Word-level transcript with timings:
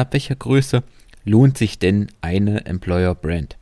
Ab 0.00 0.14
welcher 0.14 0.34
Größe 0.34 0.82
lohnt 1.26 1.58
sich 1.58 1.78
denn 1.78 2.06
eine 2.22 2.64
Employer 2.64 3.14
Brand? 3.14 3.58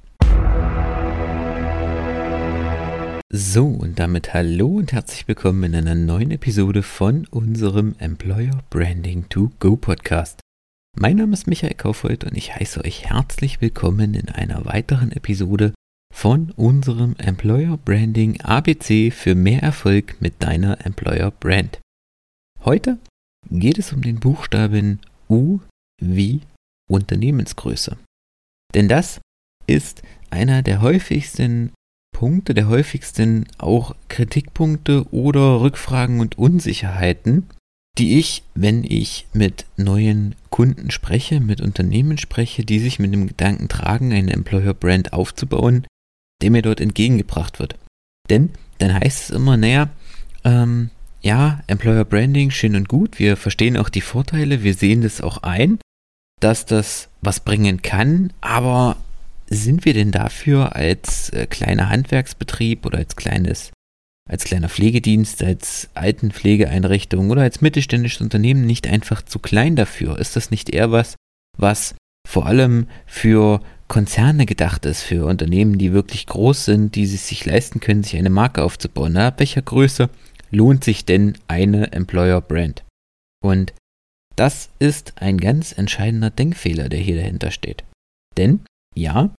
So, 3.29 3.67
und 3.67 3.99
damit 3.99 4.35
hallo 4.35 4.69
und 4.77 4.93
herzlich 4.93 5.27
willkommen 5.27 5.65
in 5.65 5.75
einer 5.75 5.97
neuen 5.97 6.31
Episode 6.31 6.85
von 6.85 7.27
unserem 7.27 7.97
Employer 7.99 8.63
Branding 8.71 9.29
to 9.29 9.51
Go 9.59 9.75
Podcast. 9.75 10.39
Mein 10.97 11.17
Name 11.17 11.33
ist 11.33 11.49
Michael 11.49 11.75
Kaufhold 11.75 12.23
und 12.23 12.37
ich 12.37 12.55
heiße 12.55 12.85
euch 12.85 13.07
herzlich 13.07 13.61
willkommen 13.61 14.15
in 14.15 14.29
einer 14.29 14.65
weiteren 14.65 15.11
Episode 15.11 15.75
von 16.15 16.53
unserem 16.53 17.17
Employer 17.19 17.77
Branding 17.85 18.41
ABC 18.43 19.11
für 19.11 19.35
mehr 19.35 19.65
Erfolg 19.65 20.21
mit 20.21 20.41
deiner 20.41 20.87
Employer 20.87 21.33
Brand. 21.33 21.81
Heute 22.65 22.99
geht 23.51 23.81
es 23.81 23.93
um 23.93 24.03
den 24.03 24.21
Buchstaben 24.21 25.01
U 25.29 25.59
wie 26.01 26.41
Unternehmensgröße. 26.89 27.97
Denn 28.75 28.89
das 28.89 29.21
ist 29.67 30.03
einer 30.31 30.63
der 30.63 30.81
häufigsten 30.81 31.73
Punkte, 32.13 32.55
der 32.55 32.69
häufigsten 32.69 33.47
auch 33.59 33.95
Kritikpunkte 34.09 35.07
oder 35.13 35.61
Rückfragen 35.61 36.21
und 36.21 36.39
Unsicherheiten, 36.39 37.49
die 37.99 38.19
ich, 38.19 38.43
wenn 38.55 38.85
ich 38.85 39.27
mit 39.33 39.67
neuen 39.77 40.35
Kunden 40.51 40.91
spreche, 40.91 41.41
mit 41.41 41.61
Unternehmen 41.61 42.19
spreche, 42.19 42.65
die 42.65 42.79
sich 42.79 42.99
mit 42.99 43.13
dem 43.13 43.27
Gedanken 43.27 43.69
tragen, 43.69 44.13
eine 44.13 44.33
Employer 44.33 44.75
Brand 44.75 45.13
aufzubauen, 45.13 45.87
der 46.43 46.51
mir 46.51 46.63
dort 46.63 46.81
entgegengebracht 46.81 47.59
wird. 47.59 47.77
Denn 48.31 48.51
dann 48.79 48.95
heißt 48.95 49.25
es 49.25 49.31
immer, 49.31 49.57
naja, 49.57 49.91
ähm, 50.45 50.91
ja, 51.21 51.63
Employer 51.67 52.05
Branding, 52.05 52.51
schön 52.51 52.77
und 52.77 52.89
gut, 52.89 53.19
wir 53.19 53.37
verstehen 53.37 53.77
auch 53.77 53.89
die 53.89 54.01
Vorteile, 54.01 54.63
wir 54.63 54.75
sehen 54.75 55.03
das 55.03 55.21
auch 55.21 55.43
ein, 55.43 55.79
dass 56.41 56.67
das 56.67 57.09
was 57.21 57.41
bringen 57.41 57.83
kann, 57.83 58.33
aber 58.41 58.97
sind 59.51 59.85
wir 59.85 59.95
denn 59.95 60.13
dafür 60.13 60.77
als 60.77 61.31
äh, 61.31 61.47
kleiner 61.47 61.89
Handwerksbetrieb 61.89 62.85
oder 62.85 62.99
als 62.99 63.17
kleines, 63.17 63.73
als 64.29 64.45
kleiner 64.45 64.69
Pflegedienst, 64.69 65.43
als 65.43 65.89
Altenpflegeeinrichtung 65.95 67.31
oder 67.31 67.43
als 67.43 67.61
mittelständisches 67.61 68.21
Unternehmen 68.21 68.67
nicht 68.67 68.87
einfach 68.87 69.23
zu 69.23 69.39
klein 69.39 69.75
dafür? 69.75 70.19
Ist 70.19 70.37
das 70.37 70.51
nicht 70.51 70.71
eher 70.71 70.93
was, 70.93 71.17
was 71.57 71.95
vor 72.29 72.47
allem 72.47 72.89
für 73.07 73.61
Konzerne 73.89 74.45
gedacht 74.45 74.85
ist, 74.85 75.03
für 75.03 75.25
Unternehmen, 75.25 75.79
die 75.79 75.95
wirklich 75.95 76.27
groß 76.27 76.67
sind, 76.67 76.95
die 76.95 77.05
es 77.05 77.27
sich 77.27 77.47
leisten 77.47 77.81
können, 77.81 78.03
sich 78.03 78.17
eine 78.17 78.31
Marke 78.31 78.63
aufzubauen? 78.63 79.13
Na, 79.15 79.33
welcher 79.39 79.63
Größe 79.63 80.11
lohnt 80.51 80.85
sich 80.85 81.07
denn 81.07 81.39
eine 81.49 81.93
Employer 81.93 82.43
Brand? 82.43 82.85
Und 83.43 83.73
das 84.39 84.71
ist 84.79 85.15
ein 85.17 85.39
ganz 85.39 85.77
entscheidender 85.77 86.31
Denkfehler, 86.31 86.89
der 86.89 87.01
hier 87.01 87.17
dahinter 87.17 87.51
steht. 87.51 87.85
Denn 88.37 88.61
ja, 88.95 89.35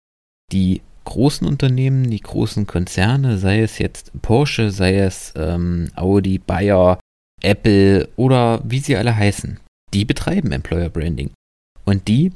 die 0.51 0.81
großen 1.05 1.47
Unternehmen, 1.47 2.09
die 2.09 2.19
großen 2.19 2.67
Konzerne, 2.67 3.37
sei 3.37 3.61
es 3.61 3.77
jetzt 3.77 4.11
Porsche, 4.21 4.71
sei 4.71 4.99
es 4.99 5.33
ähm, 5.35 5.89
Audi, 5.95 6.37
Bayer, 6.37 6.99
Apple 7.41 8.09
oder 8.17 8.61
wie 8.63 8.79
sie 8.79 8.97
alle 8.97 9.15
heißen, 9.15 9.59
die 9.93 10.05
betreiben 10.05 10.51
Employer 10.51 10.89
Branding. 10.89 11.31
Und 11.85 12.07
die 12.07 12.33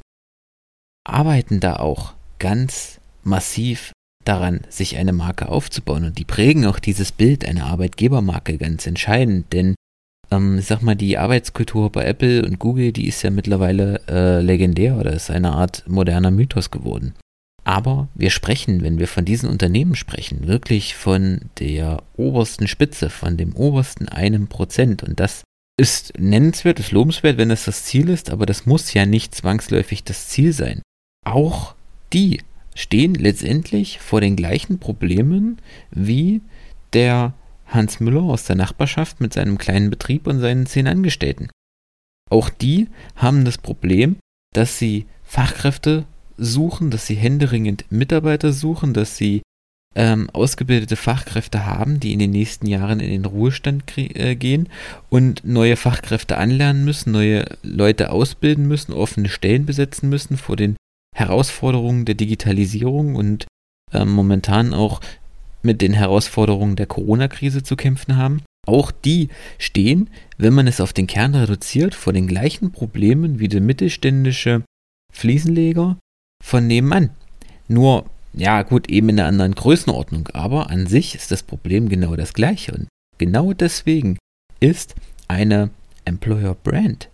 arbeiten 1.06 1.60
da 1.60 1.76
auch 1.76 2.14
ganz 2.38 2.98
massiv 3.22 3.92
daran, 4.24 4.62
sich 4.70 4.96
eine 4.96 5.12
Marke 5.12 5.48
aufzubauen. 5.48 6.04
Und 6.04 6.18
die 6.18 6.24
prägen 6.24 6.64
auch 6.64 6.78
dieses 6.78 7.12
Bild 7.12 7.44
einer 7.44 7.66
Arbeitgebermarke 7.66 8.56
ganz 8.56 8.86
entscheidend, 8.86 9.52
denn 9.52 9.74
ähm, 10.36 10.58
ich 10.58 10.66
sag 10.66 10.82
mal, 10.82 10.94
die 10.94 11.18
Arbeitskultur 11.18 11.90
bei 11.90 12.04
Apple 12.04 12.44
und 12.44 12.58
Google, 12.58 12.92
die 12.92 13.08
ist 13.08 13.22
ja 13.22 13.30
mittlerweile 13.30 14.00
äh, 14.08 14.40
legendär 14.40 14.96
oder 14.96 15.12
ist 15.12 15.30
eine 15.30 15.52
Art 15.52 15.84
moderner 15.88 16.30
Mythos 16.30 16.70
geworden. 16.70 17.14
Aber 17.64 18.08
wir 18.14 18.30
sprechen, 18.30 18.82
wenn 18.82 18.98
wir 18.98 19.08
von 19.08 19.24
diesen 19.24 19.48
Unternehmen 19.48 19.94
sprechen, 19.94 20.46
wirklich 20.46 20.94
von 20.94 21.40
der 21.58 22.02
obersten 22.16 22.68
Spitze, 22.68 23.08
von 23.08 23.38
dem 23.38 23.56
obersten 23.56 24.08
einem 24.08 24.48
Prozent. 24.48 25.02
Und 25.02 25.18
das 25.18 25.44
ist 25.78 26.12
nennenswert, 26.18 26.78
ist 26.78 26.92
lobenswert, 26.92 27.38
wenn 27.38 27.48
das 27.48 27.64
das 27.64 27.84
Ziel 27.84 28.10
ist, 28.10 28.30
aber 28.30 28.44
das 28.44 28.66
muss 28.66 28.92
ja 28.92 29.06
nicht 29.06 29.34
zwangsläufig 29.34 30.04
das 30.04 30.28
Ziel 30.28 30.52
sein. 30.52 30.82
Auch 31.24 31.74
die 32.12 32.42
stehen 32.74 33.14
letztendlich 33.14 33.98
vor 33.98 34.20
den 34.20 34.36
gleichen 34.36 34.78
Problemen 34.78 35.58
wie 35.90 36.42
der 36.92 37.32
Hans 37.66 38.00
Müller 38.00 38.22
aus 38.22 38.44
der 38.44 38.56
Nachbarschaft 38.56 39.20
mit 39.20 39.32
seinem 39.32 39.58
kleinen 39.58 39.90
Betrieb 39.90 40.26
und 40.26 40.40
seinen 40.40 40.66
zehn 40.66 40.86
Angestellten. 40.86 41.48
Auch 42.30 42.48
die 42.48 42.88
haben 43.16 43.44
das 43.44 43.58
Problem, 43.58 44.16
dass 44.52 44.78
sie 44.78 45.06
Fachkräfte 45.22 46.04
suchen, 46.36 46.90
dass 46.90 47.06
sie 47.06 47.14
händeringend 47.14 47.84
Mitarbeiter 47.90 48.52
suchen, 48.52 48.92
dass 48.94 49.16
sie 49.16 49.42
ähm, 49.94 50.28
ausgebildete 50.30 50.96
Fachkräfte 50.96 51.66
haben, 51.66 52.00
die 52.00 52.12
in 52.12 52.18
den 52.18 52.30
nächsten 52.30 52.66
Jahren 52.66 53.00
in 53.00 53.10
den 53.10 53.24
Ruhestand 53.24 53.84
äh, 53.96 54.34
gehen 54.34 54.68
und 55.08 55.44
neue 55.44 55.76
Fachkräfte 55.76 56.36
anlernen 56.36 56.84
müssen, 56.84 57.12
neue 57.12 57.44
Leute 57.62 58.10
ausbilden 58.10 58.66
müssen, 58.66 58.92
offene 58.92 59.28
Stellen 59.28 59.66
besetzen 59.66 60.08
müssen 60.08 60.36
vor 60.36 60.56
den 60.56 60.76
Herausforderungen 61.14 62.04
der 62.04 62.16
Digitalisierung 62.16 63.14
und 63.14 63.46
äh, 63.92 64.04
momentan 64.04 64.74
auch 64.74 65.00
mit 65.64 65.82
den 65.82 65.92
Herausforderungen 65.92 66.76
der 66.76 66.86
Corona-Krise 66.86 67.62
zu 67.62 67.76
kämpfen 67.76 68.16
haben. 68.16 68.42
Auch 68.66 68.90
die 68.90 69.28
stehen, 69.58 70.08
wenn 70.38 70.54
man 70.54 70.66
es 70.66 70.80
auf 70.80 70.92
den 70.92 71.06
Kern 71.06 71.34
reduziert, 71.34 71.94
vor 71.94 72.12
den 72.12 72.26
gleichen 72.26 72.72
Problemen 72.72 73.38
wie 73.38 73.48
der 73.48 73.60
mittelständische 73.60 74.62
Fliesenleger 75.12 75.98
von 76.42 76.66
nebenan. 76.66 77.10
Nur, 77.68 78.06
ja 78.32 78.62
gut, 78.62 78.88
eben 78.88 79.10
in 79.10 79.20
einer 79.20 79.28
anderen 79.28 79.54
Größenordnung, 79.54 80.28
aber 80.32 80.70
an 80.70 80.86
sich 80.86 81.14
ist 81.14 81.30
das 81.30 81.42
Problem 81.42 81.88
genau 81.88 82.16
das 82.16 82.32
gleiche. 82.32 82.72
Und 82.72 82.88
genau 83.18 83.52
deswegen 83.52 84.18
ist 84.60 84.94
eine 85.28 85.70
Employer 86.04 86.54
Brand 86.54 87.10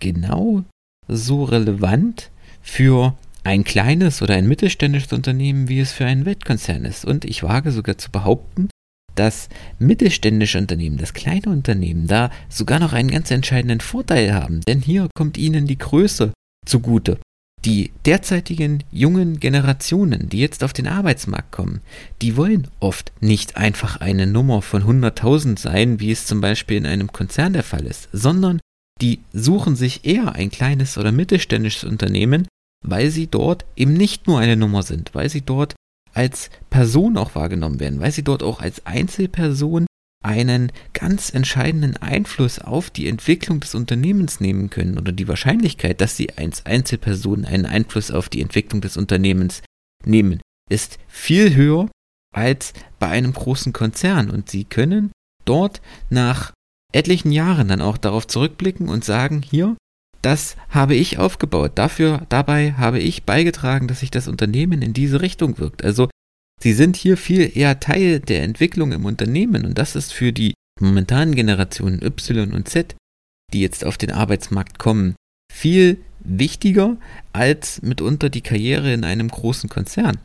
genau 0.00 0.64
so 1.08 1.44
relevant 1.44 2.30
für 2.62 3.14
ein 3.44 3.64
kleines 3.64 4.22
oder 4.22 4.34
ein 4.34 4.48
mittelständisches 4.48 5.12
Unternehmen, 5.12 5.68
wie 5.68 5.80
es 5.80 5.92
für 5.92 6.04
einen 6.04 6.24
Weltkonzern 6.24 6.84
ist. 6.84 7.04
Und 7.04 7.24
ich 7.24 7.42
wage 7.42 7.72
sogar 7.72 7.98
zu 7.98 8.10
behaupten, 8.10 8.68
dass 9.14 9.48
mittelständische 9.78 10.58
Unternehmen, 10.58 10.96
das 10.96 11.12
kleine 11.12 11.48
Unternehmen, 11.48 12.06
da 12.06 12.30
sogar 12.48 12.78
noch 12.78 12.92
einen 12.92 13.10
ganz 13.10 13.30
entscheidenden 13.30 13.80
Vorteil 13.80 14.32
haben. 14.32 14.60
Denn 14.68 14.80
hier 14.80 15.08
kommt 15.16 15.36
ihnen 15.36 15.66
die 15.66 15.78
Größe 15.78 16.32
zugute. 16.64 17.18
Die 17.64 17.90
derzeitigen 18.06 18.84
jungen 18.92 19.40
Generationen, 19.40 20.28
die 20.28 20.38
jetzt 20.38 20.62
auf 20.62 20.72
den 20.72 20.86
Arbeitsmarkt 20.86 21.50
kommen, 21.50 21.80
die 22.22 22.36
wollen 22.36 22.68
oft 22.78 23.12
nicht 23.20 23.56
einfach 23.56 24.00
eine 24.00 24.28
Nummer 24.28 24.62
von 24.62 24.84
100.000 24.84 25.58
sein, 25.58 25.98
wie 25.98 26.12
es 26.12 26.26
zum 26.26 26.40
Beispiel 26.40 26.76
in 26.76 26.86
einem 26.86 27.12
Konzern 27.12 27.52
der 27.52 27.64
Fall 27.64 27.84
ist, 27.84 28.08
sondern 28.12 28.60
die 29.00 29.20
suchen 29.32 29.74
sich 29.74 30.04
eher 30.04 30.34
ein 30.34 30.50
kleines 30.50 30.98
oder 30.98 31.10
mittelständisches 31.10 31.84
Unternehmen, 31.84 32.46
weil 32.86 33.10
sie 33.10 33.26
dort 33.26 33.64
eben 33.76 33.92
nicht 33.92 34.26
nur 34.26 34.38
eine 34.38 34.56
Nummer 34.56 34.82
sind, 34.82 35.14
weil 35.14 35.28
sie 35.28 35.42
dort 35.42 35.74
als 36.14 36.50
Person 36.70 37.16
auch 37.16 37.34
wahrgenommen 37.34 37.80
werden, 37.80 38.00
weil 38.00 38.12
sie 38.12 38.24
dort 38.24 38.42
auch 38.42 38.60
als 38.60 38.86
Einzelperson 38.86 39.86
einen 40.24 40.72
ganz 40.94 41.32
entscheidenden 41.32 41.96
Einfluss 41.96 42.58
auf 42.58 42.90
die 42.90 43.06
Entwicklung 43.06 43.60
des 43.60 43.74
Unternehmens 43.74 44.40
nehmen 44.40 44.68
können 44.68 44.98
oder 44.98 45.12
die 45.12 45.28
Wahrscheinlichkeit, 45.28 46.00
dass 46.00 46.16
sie 46.16 46.36
als 46.36 46.66
Einzelperson 46.66 47.44
einen 47.44 47.66
Einfluss 47.66 48.10
auf 48.10 48.28
die 48.28 48.40
Entwicklung 48.40 48.80
des 48.80 48.96
Unternehmens 48.96 49.62
nehmen, 50.04 50.40
ist 50.70 50.98
viel 51.06 51.54
höher 51.54 51.88
als 52.34 52.72
bei 52.98 53.08
einem 53.08 53.32
großen 53.32 53.72
Konzern. 53.72 54.28
Und 54.28 54.50
sie 54.50 54.64
können 54.64 55.12
dort 55.44 55.80
nach 56.10 56.52
etlichen 56.92 57.32
Jahren 57.32 57.68
dann 57.68 57.80
auch 57.80 57.96
darauf 57.96 58.26
zurückblicken 58.26 58.88
und 58.88 59.04
sagen, 59.04 59.42
hier, 59.42 59.76
das 60.22 60.56
habe 60.68 60.94
ich 60.94 61.18
aufgebaut. 61.18 61.72
Dafür, 61.76 62.26
dabei 62.28 62.72
habe 62.72 62.98
ich 62.98 63.24
beigetragen, 63.24 63.88
dass 63.88 64.00
sich 64.00 64.10
das 64.10 64.28
Unternehmen 64.28 64.82
in 64.82 64.92
diese 64.92 65.20
Richtung 65.20 65.58
wirkt. 65.58 65.84
Also 65.84 66.08
sie 66.60 66.72
sind 66.72 66.96
hier 66.96 67.16
viel 67.16 67.56
eher 67.56 67.80
Teil 67.80 68.20
der 68.20 68.42
Entwicklung 68.42 68.92
im 68.92 69.04
Unternehmen 69.04 69.64
und 69.64 69.78
das 69.78 69.96
ist 69.96 70.12
für 70.12 70.32
die 70.32 70.54
momentanen 70.80 71.34
Generationen 71.34 72.02
Y 72.02 72.52
und 72.52 72.68
Z, 72.68 72.96
die 73.52 73.60
jetzt 73.60 73.84
auf 73.84 73.96
den 73.96 74.10
Arbeitsmarkt 74.10 74.78
kommen, 74.78 75.14
viel 75.52 75.98
wichtiger 76.20 76.96
als 77.32 77.82
mitunter 77.82 78.28
die 78.28 78.42
Karriere 78.42 78.92
in 78.92 79.04
einem 79.04 79.28
großen 79.28 79.68
Konzern. 79.68 80.18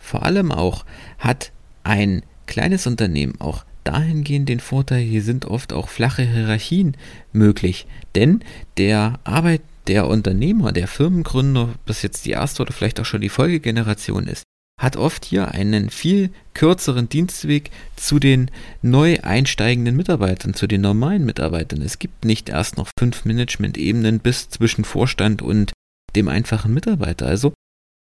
Vor 0.00 0.24
allem 0.24 0.52
auch 0.52 0.84
hat 1.18 1.52
ein 1.84 2.22
kleines 2.46 2.86
Unternehmen 2.86 3.40
auch 3.40 3.64
dahingehend 3.84 4.48
den 4.48 4.60
Vorteil, 4.60 5.02
hier 5.02 5.22
sind 5.22 5.44
oft 5.44 5.72
auch 5.72 5.88
flache 5.88 6.22
Hierarchien 6.22 6.96
möglich. 7.32 7.86
Denn 8.14 8.40
der 8.76 9.18
Arbeit, 9.24 9.62
der 9.86 10.06
Unternehmer, 10.08 10.72
der 10.72 10.88
Firmengründer, 10.88 11.74
bis 11.86 12.02
jetzt 12.02 12.24
die 12.24 12.30
erste 12.30 12.62
oder 12.62 12.72
vielleicht 12.72 13.00
auch 13.00 13.04
schon 13.04 13.20
die 13.20 13.28
Folgegeneration 13.28 14.26
ist, 14.26 14.44
hat 14.80 14.96
oft 14.96 15.24
hier 15.24 15.52
einen 15.52 15.90
viel 15.90 16.30
kürzeren 16.54 17.08
Dienstweg 17.08 17.70
zu 17.96 18.18
den 18.18 18.50
neu 18.82 19.18
einsteigenden 19.22 19.96
Mitarbeitern, 19.96 20.54
zu 20.54 20.66
den 20.66 20.80
normalen 20.80 21.24
Mitarbeitern. 21.24 21.82
Es 21.82 21.98
gibt 21.98 22.24
nicht 22.24 22.48
erst 22.48 22.76
noch 22.76 22.88
fünf 22.98 23.24
Management-Ebenen 23.24 24.18
bis 24.18 24.48
zwischen 24.48 24.84
Vorstand 24.84 25.40
und 25.40 25.72
dem 26.16 26.28
einfachen 26.28 26.74
Mitarbeiter. 26.74 27.26
Also 27.26 27.52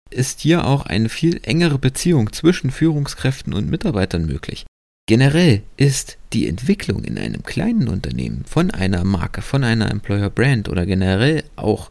ist 0.10 0.40
hier 0.40 0.66
auch 0.66 0.86
eine 0.86 1.10
viel 1.10 1.40
engere 1.44 1.78
Beziehung 1.78 2.32
zwischen 2.34 2.72
Führungskräften 2.72 3.54
und 3.54 3.70
Mitarbeitern 3.70 4.26
möglich. 4.26 4.66
Generell 5.10 5.64
ist 5.76 6.20
die 6.34 6.48
Entwicklung 6.48 7.04
in 7.04 7.18
einem 7.18 7.42
kleinen 7.42 7.88
Unternehmen 7.88 8.46
von 8.46 8.70
einer 8.70 9.04
Marke, 9.04 9.42
von 9.42 9.64
einer 9.64 9.90
Employer 9.90 10.30
Brand 10.30 10.70
oder 10.70 10.86
generell 10.86 11.46
auch 11.56 11.90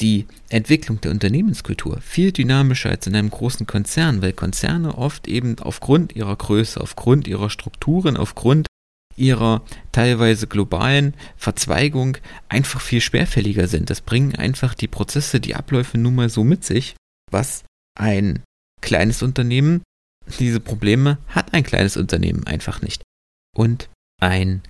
die 0.00 0.28
Entwicklung 0.50 1.00
der 1.00 1.10
Unternehmenskultur 1.10 2.00
viel 2.00 2.30
dynamischer 2.30 2.90
als 2.90 3.08
in 3.08 3.16
einem 3.16 3.30
großen 3.30 3.66
Konzern, 3.66 4.22
weil 4.22 4.34
Konzerne 4.34 4.96
oft 4.96 5.26
eben 5.26 5.58
aufgrund 5.58 6.14
ihrer 6.14 6.36
Größe, 6.36 6.80
aufgrund 6.80 7.26
ihrer 7.26 7.50
Strukturen, 7.50 8.16
aufgrund 8.16 8.68
ihrer 9.16 9.64
teilweise 9.90 10.46
globalen 10.46 11.14
Verzweigung 11.36 12.18
einfach 12.48 12.80
viel 12.80 13.00
schwerfälliger 13.00 13.66
sind. 13.66 13.90
Das 13.90 14.00
bringen 14.00 14.36
einfach 14.36 14.74
die 14.74 14.86
Prozesse, 14.86 15.40
die 15.40 15.56
Abläufe 15.56 15.98
nun 15.98 16.14
mal 16.14 16.28
so 16.28 16.44
mit 16.44 16.62
sich, 16.62 16.94
was 17.32 17.64
ein 17.98 18.44
kleines 18.80 19.24
Unternehmen, 19.24 19.82
diese 20.38 20.60
Probleme 20.60 21.18
hat 21.28 21.54
ein 21.54 21.64
kleines 21.64 21.96
Unternehmen 21.96 22.46
einfach 22.46 22.82
nicht. 22.82 23.02
Und 23.56 23.88
ein 24.20 24.62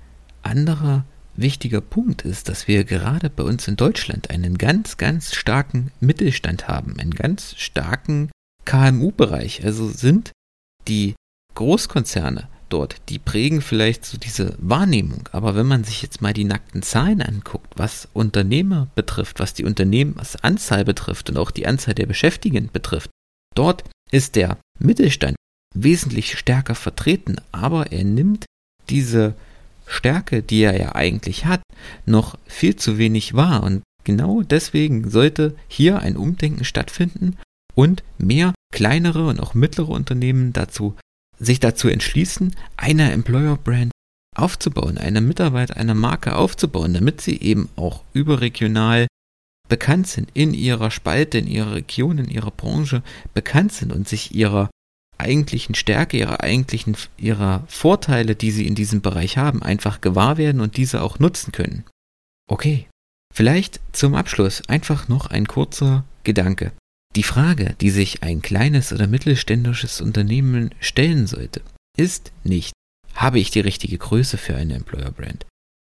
anderer 0.43 1.05
wichtiger 1.37 1.81
Punkt 1.81 2.23
ist, 2.23 2.49
dass 2.49 2.69
wir 2.69 2.85
gerade 2.85 3.31
bei 3.31 3.43
uns 3.43 3.67
in 3.69 3.77
Deutschland 3.77 4.31
einen 4.31 4.59
ganz, 4.59 4.97
ganz 4.97 5.35
starken 5.35 5.91
Mittelstand 6.01 6.69
haben, 6.69 6.99
einen 6.99 7.15
ganz 7.15 7.55
starken 7.57 8.31
KMU-Bereich. 8.65 9.65
Also 9.65 9.89
sind 9.89 10.33
die 10.89 11.15
Großkonzerne 11.55 12.49
dort, 12.69 12.97
die 13.09 13.19
prägen 13.19 13.61
vielleicht 13.61 14.05
so 14.05 14.17
diese 14.17 14.55
Wahrnehmung. 14.59 15.29
Aber 15.33 15.55
wenn 15.55 15.67
man 15.67 15.85
sich 15.85 16.03
jetzt 16.03 16.23
mal 16.23 16.33
die 16.33 16.45
nackten 16.45 16.83
Zahlen 16.83 17.23
anguckt, 17.23 17.75
was 17.77 18.09
Unternehmer 18.13 18.89
betrifft, 18.95 19.41
was 19.41 19.55
die 19.55 19.65
Unternehmensanzahl 19.65 20.85
betrifft 20.85 21.31
und 21.31 21.37
auch 21.37 21.51
die 21.51 21.67
Anzahl 21.67 21.95
der 21.95 22.07
Beschäftigten 22.07 22.71
betrifft, 22.73 23.11
dort 23.55 23.85
ist 24.11 24.37
der 24.37 24.59
Mittelstand 24.79 25.37
wesentlich 25.75 26.39
stärker 26.39 26.75
vertreten, 26.75 27.37
aber 27.53 27.93
er 27.93 28.05
nimmt 28.05 28.45
diese 28.89 29.35
Stärke, 29.87 30.43
die 30.43 30.63
er 30.63 30.79
ja 30.79 30.95
eigentlich 30.95 31.47
hat, 31.47 31.63
noch 32.07 32.39
viel 32.47 32.77
zu 32.77 32.99
wenig 32.99 33.35
wahr. 33.35 33.63
Und 33.63 33.83
genau 34.05 34.43
deswegen 34.43 35.11
sollte 35.11 35.57
hier 35.69 36.01
ein 36.01 36.17
Umdenken 36.17 36.65
stattfinden 36.65 37.37
und 37.75 38.03
mehr 38.19 38.55
kleinere 38.73 39.27
und 39.27 39.41
auch 39.41 39.55
mittlere 39.55 39.91
Unternehmen 39.91 40.53
dazu, 40.53 40.97
sich 41.39 41.61
dazu 41.61 41.89
entschließen, 41.89 42.55
eine 42.77 43.11
Employer 43.13 43.57
Brand 43.57 43.91
aufzubauen, 44.37 44.99
eine 44.99 45.21
Mitarbeiter, 45.21 45.77
eine 45.77 45.95
Marke 45.95 46.37
aufzubauen, 46.37 46.95
damit 46.95 47.21
sie 47.21 47.41
eben 47.41 47.69
auch 47.77 48.05
überregional 48.13 49.07
bekannt 49.69 50.09
sind, 50.09 50.31
in 50.35 50.55
ihrer 50.55 50.91
Spalte, 50.91 51.39
in 51.39 51.47
ihrer 51.47 51.75
Region, 51.75 52.19
in 52.19 52.29
ihrer 52.29 52.51
Branche 52.51 53.03
bekannt 53.35 53.73
sind 53.73 53.93
und 53.93 54.09
sich 54.09 54.35
ihrer 54.35 54.71
eigentlichen 55.21 55.75
Stärke, 55.75 56.19
ihrer 56.19 56.41
eigentlichen, 56.41 56.97
ihrer 57.17 57.65
Vorteile, 57.69 58.35
die 58.35 58.51
sie 58.51 58.67
in 58.67 58.75
diesem 58.75 59.01
Bereich 59.01 59.37
haben, 59.37 59.63
einfach 59.63 60.01
gewahr 60.01 60.37
werden 60.37 60.61
und 60.61 60.77
diese 60.77 61.03
auch 61.03 61.19
nutzen 61.19 61.53
können. 61.53 61.85
Okay, 62.51 62.89
vielleicht 63.35 63.81
zum 63.93 64.15
Abschluss 64.15 64.69
einfach 64.69 65.09
noch 65.09 65.27
ein 65.27 65.47
kurzer 65.47 66.05
Gedanke. 66.25 66.73
Die 67.17 67.23
Frage, 67.23 67.75
die 67.81 67.91
sich 67.91 68.23
ein 68.23 68.41
kleines 68.41 68.93
oder 68.93 69.07
mittelständisches 69.07 70.01
Unternehmen 70.01 70.71
stellen 70.79 71.27
sollte, 71.27 71.61
ist 71.97 72.33
nicht, 72.45 72.73
habe 73.15 73.41
ich 73.41 73.51
die 73.51 73.61
richtige 73.61 73.99
Größe 73.99 74.39
für 74.39 74.55
eine 74.55 74.75
Employer 74.75 75.11
Brand, 75.11 75.45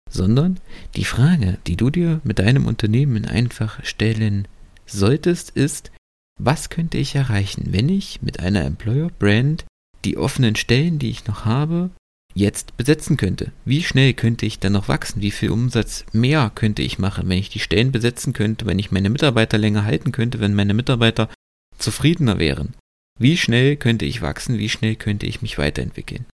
sondern 0.09 0.59
die 0.95 1.05
Frage, 1.05 1.57
die 1.65 1.77
du 1.77 1.89
dir 1.89 2.19
mit 2.23 2.39
deinem 2.39 2.65
Unternehmen 2.65 3.25
einfach 3.25 3.83
stellen 3.85 4.47
solltest, 4.85 5.51
ist, 5.51 5.91
was 6.39 6.69
könnte 6.69 6.97
ich 6.97 7.15
erreichen, 7.15 7.67
wenn 7.69 7.89
ich 7.89 8.21
mit 8.21 8.39
einer 8.39 8.63
Employer 8.63 9.09
Brand 9.19 9.65
die 10.03 10.17
offenen 10.17 10.55
Stellen, 10.55 10.99
die 10.99 11.09
ich 11.09 11.27
noch 11.27 11.45
habe, 11.45 11.91
jetzt 12.33 12.75
besetzen 12.77 13.17
könnte? 13.17 13.51
Wie 13.65 13.83
schnell 13.83 14.13
könnte 14.13 14.45
ich 14.45 14.59
dann 14.59 14.73
noch 14.73 14.87
wachsen? 14.87 15.21
Wie 15.21 15.31
viel 15.31 15.51
Umsatz 15.51 16.05
mehr 16.11 16.51
könnte 16.53 16.81
ich 16.81 16.99
machen, 16.99 17.29
wenn 17.29 17.37
ich 17.37 17.49
die 17.49 17.59
Stellen 17.59 17.91
besetzen 17.91 18.33
könnte, 18.33 18.65
wenn 18.65 18.79
ich 18.79 18.91
meine 18.91 19.09
Mitarbeiter 19.09 19.57
länger 19.57 19.85
halten 19.85 20.11
könnte, 20.11 20.39
wenn 20.39 20.55
meine 20.55 20.73
Mitarbeiter 20.73 21.29
zufriedener 21.77 22.39
wären? 22.39 22.73
Wie 23.19 23.37
schnell 23.37 23.75
könnte 23.77 24.05
ich 24.05 24.21
wachsen? 24.21 24.57
Wie 24.57 24.69
schnell 24.69 24.95
könnte 24.95 25.27
ich 25.27 25.41
mich 25.41 25.57
weiterentwickeln? 25.57 26.25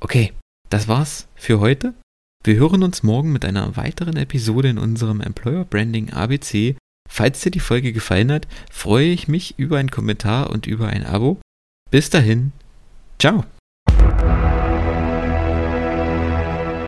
Okay, 0.00 0.32
das 0.70 0.86
war's 0.86 1.26
für 1.34 1.58
heute. 1.58 1.94
Wir 2.44 2.54
hören 2.54 2.84
uns 2.84 3.02
morgen 3.02 3.32
mit 3.32 3.44
einer 3.44 3.76
weiteren 3.76 4.16
Episode 4.16 4.68
in 4.68 4.78
unserem 4.78 5.20
Employer 5.20 5.64
Branding 5.64 6.10
ABC 6.12 6.76
Falls 7.18 7.40
dir 7.40 7.50
die 7.50 7.58
Folge 7.58 7.92
gefallen 7.92 8.30
hat, 8.30 8.46
freue 8.70 9.08
ich 9.08 9.26
mich 9.26 9.58
über 9.58 9.78
einen 9.78 9.90
Kommentar 9.90 10.50
und 10.50 10.68
über 10.68 10.86
ein 10.86 11.04
Abo. 11.04 11.40
Bis 11.90 12.10
dahin, 12.10 12.52
ciao. 13.18 13.44